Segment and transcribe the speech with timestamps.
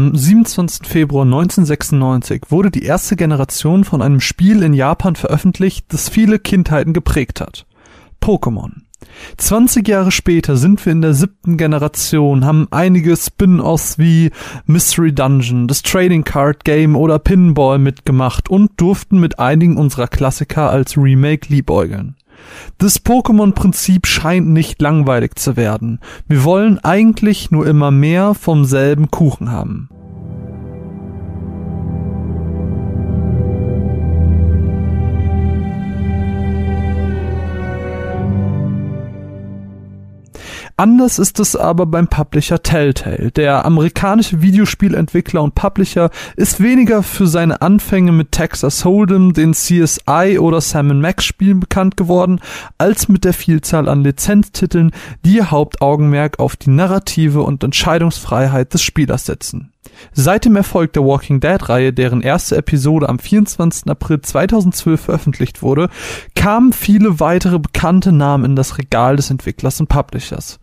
[0.00, 0.88] Am 27.
[0.88, 6.94] Februar 1996 wurde die erste Generation von einem Spiel in Japan veröffentlicht, das viele Kindheiten
[6.94, 7.66] geprägt hat.
[8.18, 8.70] Pokémon.
[9.36, 14.30] 20 Jahre später sind wir in der siebten Generation, haben einige Spin-offs wie
[14.64, 20.70] Mystery Dungeon, das Trading Card Game oder Pinball mitgemacht und durften mit einigen unserer Klassiker
[20.70, 22.16] als Remake liebäugeln.
[22.78, 26.00] Das Pokémon-Prinzip scheint nicht langweilig zu werden.
[26.26, 29.88] Wir wollen eigentlich nur immer mehr vom selben Kuchen haben.
[40.80, 43.30] Anders ist es aber beim Publisher Telltale.
[43.32, 50.38] Der amerikanische Videospielentwickler und Publisher ist weniger für seine Anfänge mit Texas Hold'em, den CSI
[50.38, 52.40] oder Sam Max Spielen bekannt geworden,
[52.78, 58.82] als mit der Vielzahl an Lizenztiteln, die ihr Hauptaugenmerk auf die Narrative und Entscheidungsfreiheit des
[58.82, 59.74] Spielers setzen.
[60.12, 63.88] Seit dem Erfolg der Walking Dead-Reihe, deren erste Episode am 24.
[63.88, 65.88] April 2012 veröffentlicht wurde,
[66.34, 70.58] kamen viele weitere bekannte Namen in das Regal des Entwicklers und Publishers.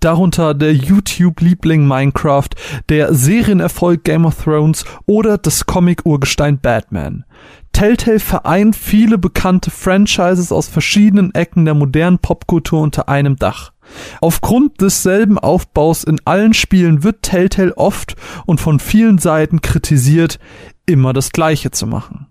[0.00, 2.50] Darunter der YouTube-Liebling Minecraft,
[2.88, 7.24] der Serienerfolg Game of Thrones oder das Comic-Urgestein Batman.
[7.72, 13.71] Telltale vereint viele bekannte Franchises aus verschiedenen Ecken der modernen Popkultur unter einem Dach.
[14.20, 18.16] Aufgrund desselben Aufbaus in allen Spielen wird Telltale oft
[18.46, 20.38] und von vielen Seiten kritisiert,
[20.86, 22.26] immer das Gleiche zu machen.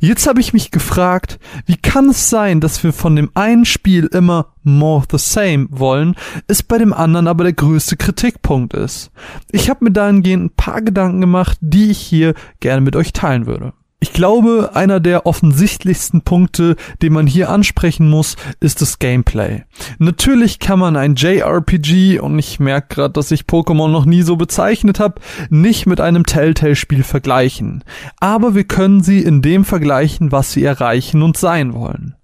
[0.00, 4.06] Jetzt habe ich mich gefragt, wie kann es sein, dass wir von dem einen Spiel
[4.06, 6.16] immer more the same wollen,
[6.48, 9.10] es bei dem anderen aber der größte Kritikpunkt ist.
[9.50, 13.46] Ich habe mir dahingehend ein paar Gedanken gemacht, die ich hier gerne mit euch teilen
[13.46, 13.72] würde.
[14.02, 19.64] Ich glaube, einer der offensichtlichsten Punkte, den man hier ansprechen muss, ist das Gameplay.
[19.98, 24.36] Natürlich kann man ein JRPG, und ich merke gerade, dass ich Pokémon noch nie so
[24.36, 27.84] bezeichnet habe, nicht mit einem Telltale-Spiel vergleichen.
[28.20, 32.14] Aber wir können sie in dem vergleichen, was sie erreichen und sein wollen.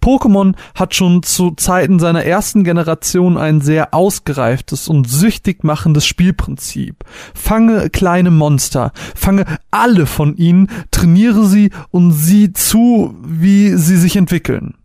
[0.00, 7.04] Pokémon hat schon zu Zeiten seiner ersten Generation ein sehr ausgereiftes und süchtig machendes Spielprinzip.
[7.34, 14.16] Fange kleine Monster, fange alle von ihnen, trainiere sie und sieh zu, wie sie sich
[14.16, 14.77] entwickeln.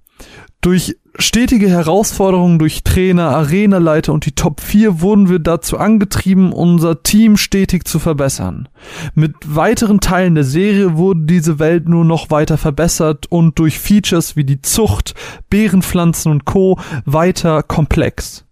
[0.63, 7.03] Durch stetige Herausforderungen durch Trainer, Arenaleiter und die Top 4 wurden wir dazu angetrieben, unser
[7.03, 8.69] Team stetig zu verbessern.
[9.13, 14.38] Mit weiteren Teilen der Serie wurde diese Welt nur noch weiter verbessert und durch Features
[14.38, 15.16] wie die Zucht,
[15.50, 16.79] Beerenpflanzen und Co.
[17.03, 18.46] weiter komplex.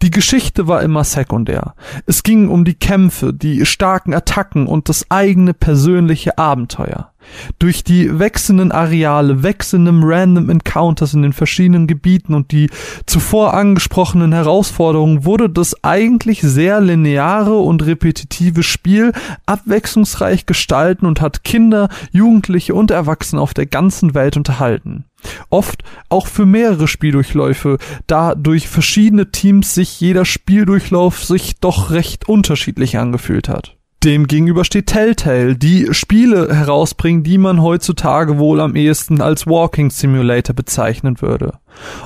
[0.00, 1.74] Die Geschichte war immer sekundär.
[2.06, 7.09] Es ging um die Kämpfe, die starken Attacken und das eigene persönliche Abenteuer.
[7.58, 12.70] Durch die wechselnden Areale, wechselnden Random Encounters in den verschiedenen Gebieten und die
[13.06, 19.12] zuvor angesprochenen Herausforderungen wurde das eigentlich sehr lineare und repetitive Spiel
[19.46, 25.04] abwechslungsreich gestalten und hat Kinder, Jugendliche und Erwachsene auf der ganzen Welt unterhalten.
[25.50, 32.28] Oft auch für mehrere Spieldurchläufe, da durch verschiedene Teams sich jeder Spieldurchlauf sich doch recht
[32.28, 33.76] unterschiedlich angefühlt hat.
[34.02, 40.56] Demgegenüber steht Telltale, die Spiele herausbringen, die man heutzutage wohl am ehesten als Walking Simulator
[40.56, 41.58] bezeichnen würde.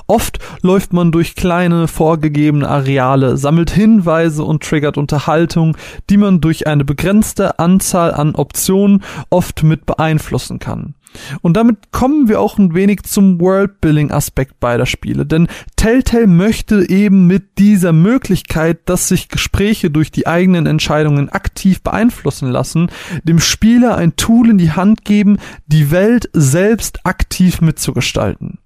[0.08, 5.76] Oft läuft man durch kleine vorgegebene Areale, sammelt Hinweise und triggert Unterhaltung,
[6.10, 10.96] die man durch eine begrenzte Anzahl an Optionen oft mit beeinflussen kann.
[11.42, 17.26] Und damit kommen wir auch ein wenig zum Worldbuilding-Aspekt beider Spiele, denn Telltale möchte eben
[17.26, 22.90] mit dieser Möglichkeit, dass sich Gespräche durch die eigenen Entscheidungen aktiv beeinflussen lassen,
[23.22, 28.58] dem Spieler ein Tool in die Hand geben, die Welt selbst aktiv mitzugestalten.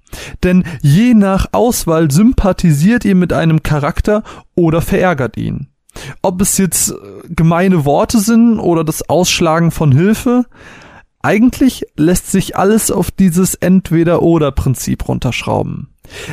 [0.42, 4.22] Denn je nach Auswahl sympathisiert ihr mit einem Charakter
[4.54, 5.68] oder verärgert ihn.
[6.22, 6.94] Ob es jetzt
[7.28, 10.46] gemeine Worte sind oder das Ausschlagen von Hilfe,
[11.22, 15.88] eigentlich lässt sich alles auf dieses Entweder-oder-Prinzip runterschrauben.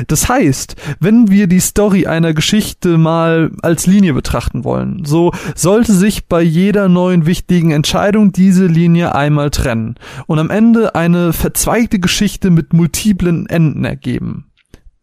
[0.08, 5.94] Das heißt, wenn wir die Story einer Geschichte mal als Linie betrachten wollen, so sollte
[5.94, 9.96] sich bei jeder neuen wichtigen Entscheidung diese Linie einmal trennen
[10.28, 14.45] und am Ende eine verzweigte Geschichte mit multiplen Enden ergeben.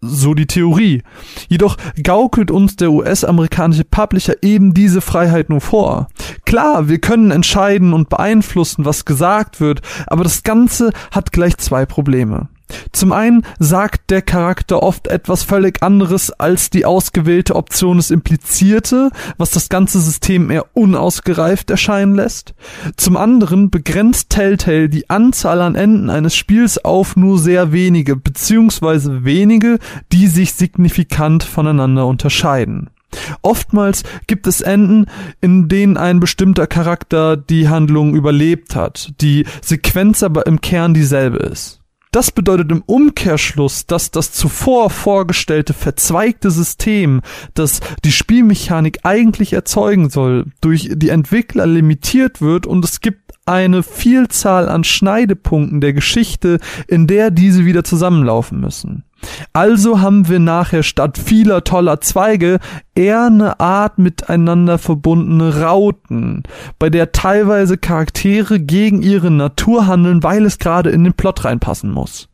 [0.04, 1.04] So die Theorie.
[1.48, 6.08] Jedoch gaukelt uns der US-amerikanische Publisher eben diese Freiheit nur vor.
[6.44, 11.86] Klar, wir können entscheiden und beeinflussen, was gesagt wird, aber das Ganze hat gleich zwei
[11.86, 12.48] Probleme.
[12.92, 19.10] Zum einen sagt der Charakter oft etwas völlig anderes, als die ausgewählte Option es implizierte,
[19.38, 22.54] was das ganze System eher unausgereift erscheinen lässt.
[22.96, 29.24] Zum anderen begrenzt Telltale die Anzahl an Enden eines Spiels auf nur sehr wenige, beziehungsweise
[29.24, 29.78] wenige,
[30.12, 32.90] die sich signifikant voneinander unterscheiden.
[33.42, 35.06] Oftmals gibt es Enden,
[35.40, 41.38] in denen ein bestimmter Charakter die Handlung überlebt hat, die Sequenz aber im Kern dieselbe
[41.38, 41.81] ist.
[42.12, 47.22] Das bedeutet im Umkehrschluss, dass das zuvor vorgestellte verzweigte System,
[47.54, 53.82] das die Spielmechanik eigentlich erzeugen soll, durch die Entwickler limitiert wird und es gibt eine
[53.82, 59.04] Vielzahl an Schneidepunkten der Geschichte, in der diese wieder zusammenlaufen müssen.
[59.52, 62.58] Also haben wir nachher statt vieler toller Zweige
[62.94, 66.42] eher eine Art miteinander verbundene Rauten,
[66.78, 71.90] bei der teilweise Charaktere gegen ihre Natur handeln, weil es gerade in den Plot reinpassen
[71.90, 72.28] muss.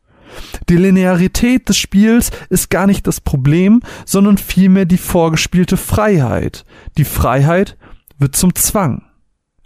[0.69, 6.65] Die Linearität des Spiels ist gar nicht das Problem, sondern vielmehr die vorgespielte Freiheit.
[6.97, 7.77] Die Freiheit
[8.19, 9.08] wird zum Zwang.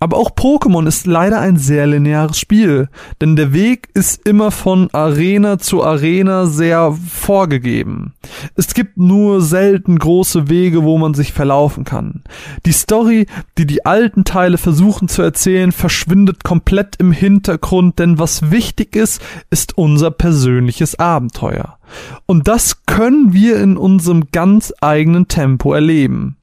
[0.03, 2.89] Aber auch Pokémon ist leider ein sehr lineares Spiel,
[3.21, 8.11] denn der Weg ist immer von Arena zu Arena sehr vorgegeben.
[8.57, 12.23] Es gibt nur selten große Wege, wo man sich verlaufen kann.
[12.65, 13.27] Die Story,
[13.57, 19.21] die die alten Teile versuchen zu erzählen, verschwindet komplett im Hintergrund, denn was wichtig ist,
[19.51, 21.77] ist unser persönliches Abenteuer.
[22.25, 26.35] Und das können wir in unserem ganz eigenen Tempo erleben.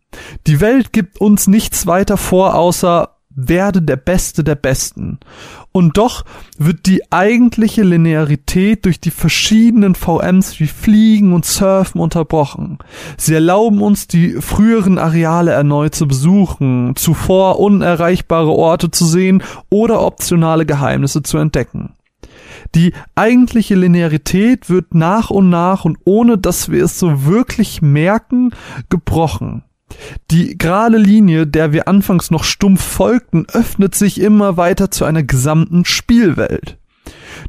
[0.46, 5.18] Die Welt gibt uns nichts weiter vor, außer werde der Beste der Besten.
[5.72, 6.24] Und doch
[6.58, 12.78] wird die eigentliche Linearität durch die verschiedenen VMs wie Fliegen und Surfen unterbrochen.
[13.16, 20.00] Sie erlauben uns, die früheren Areale erneut zu besuchen, zuvor unerreichbare Orte zu sehen oder
[20.02, 21.94] optionale Geheimnisse zu entdecken.
[22.74, 28.50] Die eigentliche Linearität wird nach und nach und ohne dass wir es so wirklich merken,
[28.88, 29.62] gebrochen.
[30.30, 35.22] Die gerade Linie, der wir anfangs noch stumpf folgten, öffnet sich immer weiter zu einer
[35.22, 36.78] gesamten Spielwelt.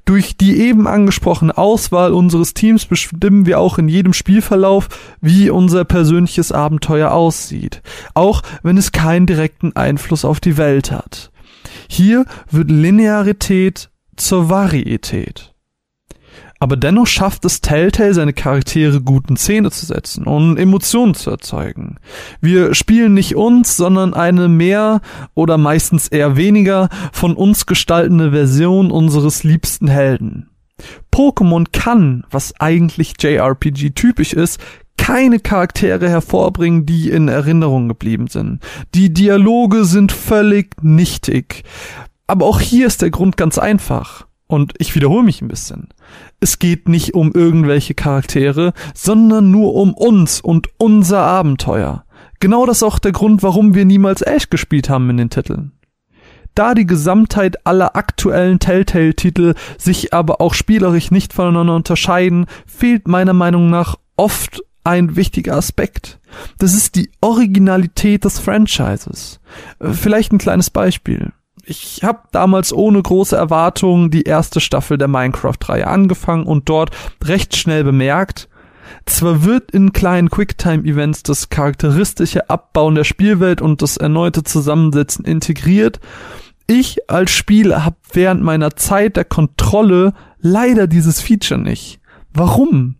[0.05, 4.87] Durch die eben angesprochene Auswahl unseres Teams bestimmen wir auch in jedem Spielverlauf,
[5.19, 7.81] wie unser persönliches Abenteuer aussieht,
[8.13, 11.31] auch wenn es keinen direkten Einfluss auf die Welt hat.
[11.87, 15.50] Hier wird Linearität zur Varietät.
[16.61, 21.31] Aber dennoch schafft es Telltale, seine Charaktere gut in Szene zu setzen und Emotionen zu
[21.31, 21.97] erzeugen.
[22.39, 25.01] Wir spielen nicht uns, sondern eine mehr
[25.33, 30.51] oder meistens eher weniger von uns gestaltende Version unseres liebsten Helden.
[31.11, 34.59] Pokémon kann, was eigentlich JRPG typisch ist,
[34.97, 38.59] keine Charaktere hervorbringen, die in Erinnerung geblieben sind.
[38.93, 41.63] Die Dialoge sind völlig nichtig.
[42.27, 44.27] Aber auch hier ist der Grund ganz einfach.
[44.51, 45.87] Und ich wiederhole mich ein bisschen.
[46.41, 52.03] Es geht nicht um irgendwelche Charaktere, sondern nur um uns und unser Abenteuer.
[52.41, 55.71] Genau das ist auch der Grund, warum wir niemals Ash gespielt haben in den Titeln.
[56.53, 63.31] Da die Gesamtheit aller aktuellen Telltale-Titel sich aber auch spielerisch nicht voneinander unterscheiden, fehlt meiner
[63.31, 66.19] Meinung nach oft ein wichtiger Aspekt.
[66.57, 69.39] Das ist die Originalität des Franchises.
[69.79, 71.31] Vielleicht ein kleines Beispiel
[71.65, 76.91] ich habe damals ohne große Erwartungen die erste Staffel der Minecraft-Reihe angefangen und dort
[77.23, 78.49] recht schnell bemerkt,
[79.05, 85.99] zwar wird in kleinen Quicktime-Events das charakteristische Abbauen der Spielwelt und das erneute Zusammensetzen integriert,
[86.67, 91.99] ich als Spieler habe während meiner Zeit der Kontrolle leider dieses Feature nicht.
[92.33, 92.95] Warum?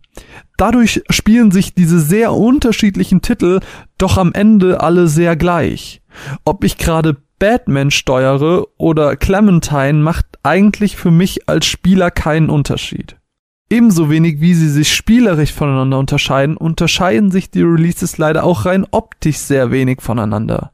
[0.58, 3.60] Dadurch spielen sich diese sehr unterschiedlichen Titel
[3.96, 6.02] doch am Ende alle sehr gleich.
[6.44, 13.16] Ob ich gerade Batman steuere oder Clementine macht eigentlich für mich als Spieler keinen Unterschied.
[13.68, 18.86] Ebenso wenig wie sie sich spielerisch voneinander unterscheiden, unterscheiden sich die Releases leider auch rein
[18.92, 20.70] optisch sehr wenig voneinander.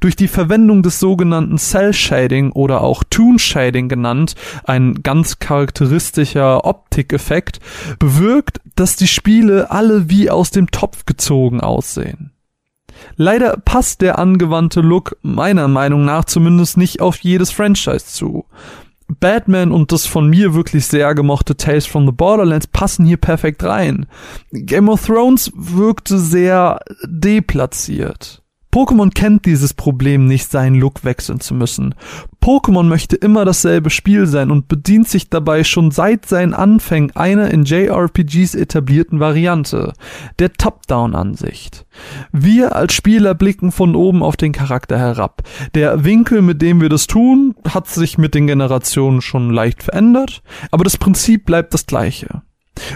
[0.00, 4.34] Durch die Verwendung des sogenannten Cell Shading oder auch Toon Shading genannt,
[4.64, 7.60] ein ganz charakteristischer Optikeffekt,
[8.00, 12.32] bewirkt, dass die Spiele alle wie aus dem Topf gezogen aussehen.
[13.16, 18.44] Leider passt der angewandte Look meiner Meinung nach zumindest nicht auf jedes Franchise zu.
[19.08, 23.64] Batman und das von mir wirklich sehr gemochte Tales from the Borderlands passen hier perfekt
[23.64, 24.06] rein.
[24.52, 28.42] Game of Thrones wirkte sehr deplatziert.
[28.78, 31.96] Pokémon kennt dieses Problem nicht, seinen Look wechseln zu müssen.
[32.40, 37.50] Pokémon möchte immer dasselbe Spiel sein und bedient sich dabei schon seit seinen Anfängen einer
[37.50, 39.94] in JRPGs etablierten Variante,
[40.38, 41.86] der Top-Down-Ansicht.
[42.30, 45.42] Wir als Spieler blicken von oben auf den Charakter herab.
[45.74, 50.40] Der Winkel, mit dem wir das tun, hat sich mit den Generationen schon leicht verändert,
[50.70, 52.42] aber das Prinzip bleibt das gleiche.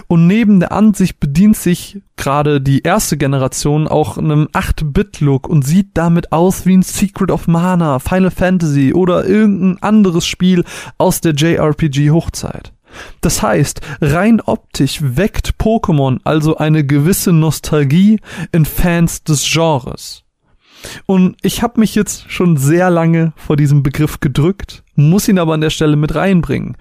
[0.07, 5.91] Und neben der Ansicht bedient sich gerade die erste Generation auch einem 8-Bit-Look und sieht
[5.95, 10.65] damit aus wie ein Secret of Mana, Final Fantasy oder irgendein anderes Spiel
[10.99, 12.73] aus der JRPG-Hochzeit.
[13.21, 18.21] Das heißt, rein optisch weckt Pokémon also eine gewisse Nostalgie
[18.53, 20.22] in Fans des Genres.
[21.07, 25.55] Und ich habe mich jetzt schon sehr lange vor diesem Begriff gedrückt, muss ihn aber
[25.55, 26.77] an der Stelle mit reinbringen.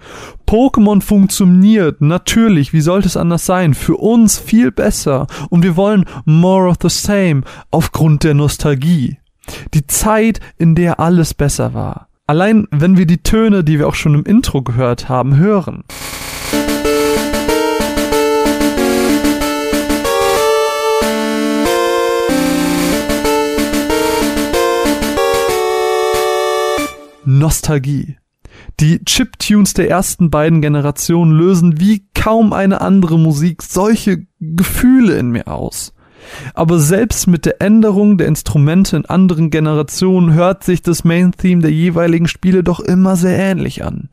[0.46, 6.04] Pokémon funktioniert natürlich, wie sollte es anders sein, für uns viel besser und wir wollen
[6.24, 9.18] more of the same aufgrund der Nostalgie.
[9.74, 12.08] Die Zeit, in der alles besser war.
[12.26, 15.84] Allein wenn wir die Töne, die wir auch schon im Intro gehört haben, hören.
[27.24, 28.16] Nostalgie.
[28.80, 35.30] Die Chiptunes der ersten beiden Generationen lösen wie kaum eine andere Musik solche Gefühle in
[35.30, 35.94] mir aus.
[36.54, 41.62] Aber selbst mit der Änderung der Instrumente in anderen Generationen hört sich das Main Theme
[41.62, 44.08] der jeweiligen Spiele doch immer sehr ähnlich an.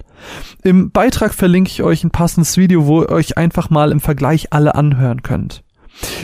[0.64, 4.52] Im Beitrag verlinke ich euch ein passendes Video, wo ihr euch einfach mal im Vergleich
[4.52, 5.64] alle anhören könnt.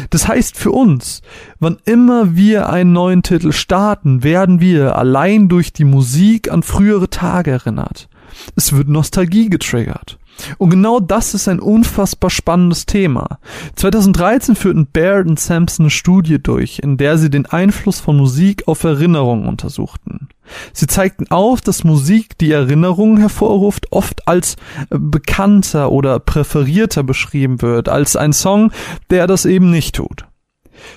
[0.09, 1.21] Das heißt für uns,
[1.59, 7.09] wann immer wir einen neuen Titel starten, werden wir allein durch die Musik an frühere
[7.09, 8.07] Tage erinnert.
[8.55, 10.17] Es wird Nostalgie getriggert.
[10.57, 13.39] Und genau das ist ein unfassbar spannendes Thema.
[13.75, 18.67] 2013 führten Baird und Sampson eine Studie durch, in der sie den Einfluss von Musik
[18.67, 20.27] auf Erinnerungen untersuchten.
[20.73, 24.55] Sie zeigten auf, dass Musik, die Erinnerungen hervorruft, oft als
[24.89, 28.71] äh, bekannter oder präferierter beschrieben wird, als ein Song,
[29.09, 30.25] der das eben nicht tut.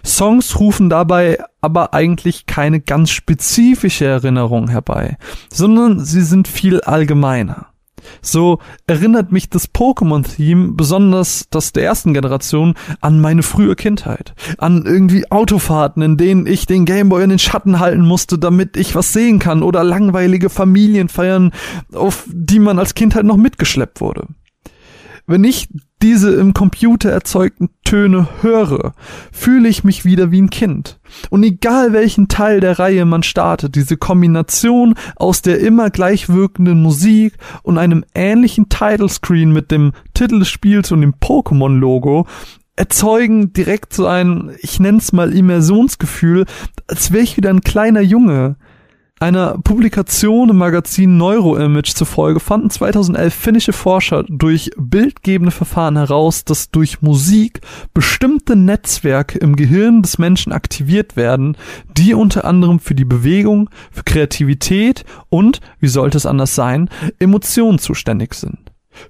[0.04, 5.16] Songs rufen dabei aber eigentlich keine ganz spezifische Erinnerung herbei,
[5.52, 7.67] sondern sie sind viel allgemeiner.
[8.22, 14.34] So erinnert mich das Pokémon-Theme, besonders das der ersten Generation, an meine frühe Kindheit.
[14.58, 18.94] An irgendwie Autofahrten, in denen ich den Gameboy in den Schatten halten musste, damit ich
[18.94, 21.52] was sehen kann, oder langweilige Familienfeiern,
[21.92, 24.26] auf die man als Kind halt noch mitgeschleppt wurde.
[25.26, 25.68] Wenn ich
[26.00, 28.92] diese im Computer erzeugten Töne höre,
[29.32, 31.00] fühle ich mich wieder wie ein Kind.
[31.30, 36.82] Und egal welchen Teil der Reihe man startet, diese Kombination aus der immer gleich wirkenden
[36.82, 42.26] Musik und einem ähnlichen Title Screen mit dem Titel des Spiels und dem Pokémon-Logo
[42.76, 46.44] erzeugen direkt so ein, ich nenn's mal Immersionsgefühl,
[46.88, 48.56] als wäre ich wieder ein kleiner Junge,
[49.20, 56.70] einer Publikation im Magazin Neuroimage zufolge fanden 2011 finnische Forscher durch bildgebende Verfahren heraus, dass
[56.70, 57.60] durch Musik
[57.94, 61.56] bestimmte Netzwerke im Gehirn des Menschen aktiviert werden,
[61.96, 67.78] die unter anderem für die Bewegung, für Kreativität und, wie sollte es anders sein, Emotionen
[67.78, 68.58] zuständig sind.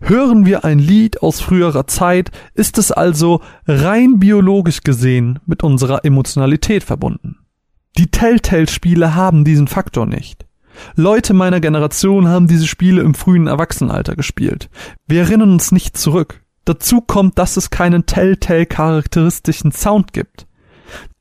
[0.01, 6.05] Hören wir ein Lied aus früherer Zeit, ist es also rein biologisch gesehen mit unserer
[6.05, 7.39] Emotionalität verbunden.
[7.99, 10.47] Die Telltale-Spiele haben diesen Faktor nicht.
[10.95, 14.71] Leute meiner Generation haben diese Spiele im frühen Erwachsenenalter gespielt.
[15.09, 16.43] Wir erinnern uns nicht zurück.
[16.65, 20.47] Dazu kommt, dass es keinen Telltale-charakteristischen Sound gibt.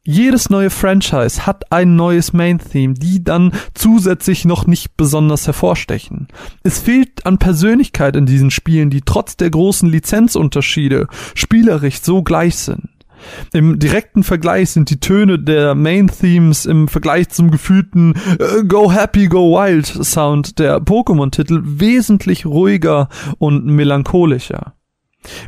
[0.03, 6.27] Jedes neue Franchise hat ein neues Main-Theme, die dann zusätzlich noch nicht besonders hervorstechen.
[6.61, 12.55] Es fehlt an Persönlichkeit in diesen Spielen, die trotz der großen Lizenzunterschiede spielerisch so gleich
[12.55, 12.96] sind.
[13.53, 18.91] Im direkten Vergleich sind die Töne der Main Themes im Vergleich zum gefühlten äh, Go
[18.91, 23.09] Happy, Go Wild Sound der Pokémon-Titel wesentlich ruhiger
[23.39, 24.73] und melancholischer.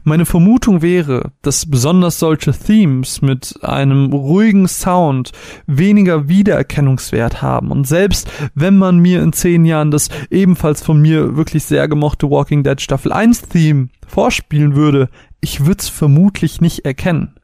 [0.04, 5.32] Meine Vermutung wäre, dass besonders solche Themes mit einem ruhigen Sound
[5.68, 11.38] weniger Wiedererkennungswert haben und selbst wenn man mir in zehn Jahren das ebenfalls von mir
[11.38, 15.10] wirklich sehr gemochte Walking Dead Staffel 1 Theme vorspielen würde,
[15.42, 17.39] ich würde es vermutlich nicht erkennen.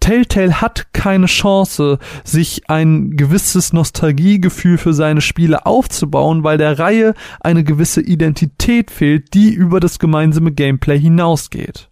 [0.00, 7.14] Telltale hat keine Chance, sich ein gewisses Nostalgiegefühl für seine Spiele aufzubauen, weil der Reihe
[7.40, 11.91] eine gewisse Identität fehlt, die über das gemeinsame Gameplay hinausgeht.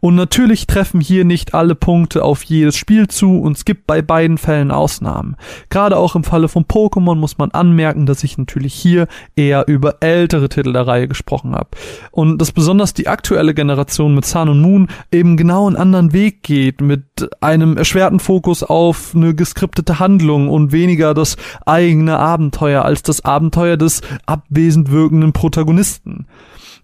[0.00, 4.02] Und natürlich treffen hier nicht alle Punkte auf jedes Spiel zu und es gibt bei
[4.02, 5.36] beiden Fällen Ausnahmen.
[5.70, 9.06] Gerade auch im Falle von Pokémon muss man anmerken, dass ich natürlich hier
[9.36, 11.68] eher über ältere Titel der Reihe gesprochen habe.
[12.10, 16.42] Und dass besonders die aktuelle Generation mit Sun und Moon eben genau einen anderen Weg
[16.42, 17.02] geht, mit
[17.40, 23.76] einem erschwerten Fokus auf eine geskriptete Handlung und weniger das eigene Abenteuer als das Abenteuer
[23.76, 26.26] des abwesend wirkenden Protagonisten.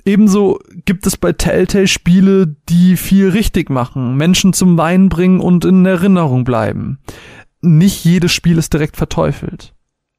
[0.04, 5.64] Ebenso gibt es bei Telltale Spiele, die viel richtig machen, Menschen zum Weinen bringen und
[5.64, 6.98] in Erinnerung bleiben.
[7.60, 9.74] Nicht jedes Spiel ist direkt verteufelt.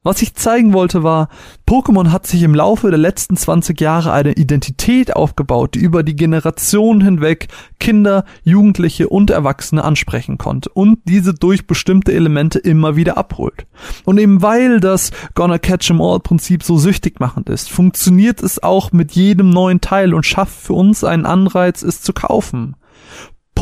[0.06, 1.30] Was ich zeigen wollte war,
[1.66, 6.18] Pokémon hat sich im Laufe der letzten 20 Jahre eine Identität aufgebaut, die über die
[6.18, 7.48] Generationen hinweg
[7.80, 13.66] Kinder, Jugendliche und Erwachsene ansprechen konnte und diese durch bestimmte Elemente immer wieder abholt.
[14.04, 18.62] Und eben weil das Gonna Catch 'em All Prinzip so süchtig machend ist, funktioniert es
[18.62, 22.76] auch mit jedem neuen Teil und schafft für uns einen Anreiz, es zu kaufen.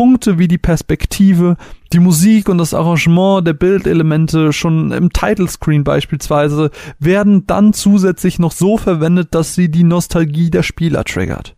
[0.02, 1.58] Punkte wie die Perspektive,
[1.94, 8.40] die Musik und das Arrangement der Bildelemente schon im Title Screen beispielsweise werden dann zusätzlich
[8.40, 11.56] noch so verwendet, dass sie die Nostalgie der Spieler triggert.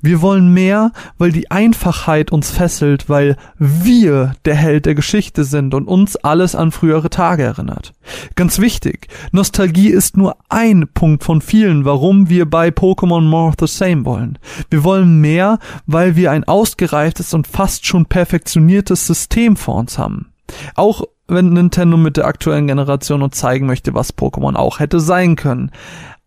[0.00, 5.74] Wir wollen mehr, weil die Einfachheit uns fesselt, weil wir der Held der Geschichte sind
[5.74, 7.92] und uns alles an frühere Tage erinnert.
[8.34, 13.54] Ganz wichtig, Nostalgie ist nur ein Punkt von vielen, warum wir bei Pokémon More of
[13.58, 14.38] the Same wollen.
[14.70, 20.32] Wir wollen mehr, weil wir ein ausgereiftes und fast schon perfektioniertes System vor uns haben.
[20.74, 25.36] Auch wenn Nintendo mit der aktuellen Generation uns zeigen möchte, was Pokémon auch hätte sein
[25.36, 25.70] können.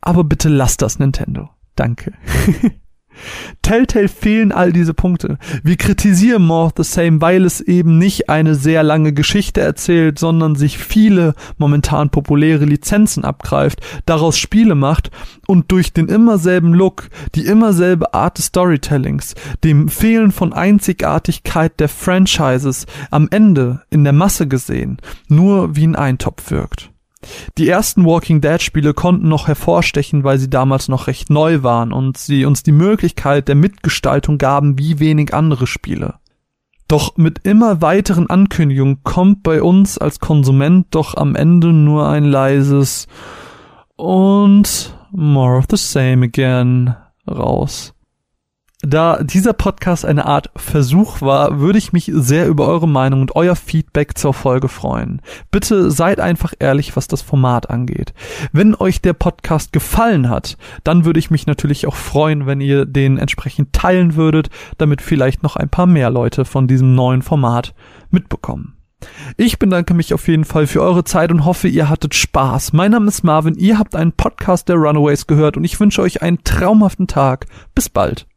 [0.02, 1.50] Aber bitte lasst das Nintendo.
[1.76, 2.14] Danke.
[3.62, 5.38] Telltale fehlen all diese Punkte.
[5.64, 10.20] Wir kritisieren More of the Same, weil es eben nicht eine sehr lange Geschichte erzählt,
[10.20, 15.12] sondern sich viele momentan populäre Lizenzen abgreift, daraus Spiele macht
[15.48, 20.54] und durch den immer selben Look, die immer selbe Art des Storytellings, dem Fehlen von
[20.54, 24.98] Einzigartigkeit der Franchises am Ende in der Masse gesehen,
[25.28, 26.92] nur wie ein Eintopf wirkt.
[27.58, 31.92] Die ersten Walking Dead Spiele konnten noch hervorstechen, weil sie damals noch recht neu waren
[31.92, 36.16] und sie uns die Möglichkeit der Mitgestaltung gaben wie wenig andere Spiele.
[36.88, 42.24] Doch mit immer weiteren Ankündigungen kommt bei uns als Konsument doch am Ende nur ein
[42.24, 43.08] leises
[43.98, 46.96] und more of the same again
[47.30, 47.94] raus.
[48.90, 53.36] Da dieser Podcast eine Art Versuch war, würde ich mich sehr über eure Meinung und
[53.36, 55.22] euer Feedback zur Folge freuen.
[55.52, 58.14] Bitte seid einfach ehrlich, was das Format angeht.
[58.54, 62.86] Wenn euch der Podcast gefallen hat, dann würde ich mich natürlich auch freuen, wenn ihr
[62.86, 67.76] den entsprechend teilen würdet, damit vielleicht noch ein paar mehr Leute von diesem neuen Format
[68.10, 68.78] mitbekommen.
[69.36, 72.72] Ich bedanke mich auf jeden Fall für eure Zeit und hoffe, ihr hattet Spaß.
[72.72, 76.22] Mein Name ist Marvin, ihr habt einen Podcast der Runaways gehört und ich wünsche euch
[76.22, 77.48] einen traumhaften Tag.
[77.76, 78.28] Bis bald.